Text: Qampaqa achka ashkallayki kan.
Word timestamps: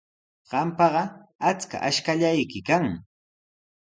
Qampaqa 0.49 1.03
achka 1.49 1.77
ashkallayki 1.89 2.59
kan. 2.67 2.85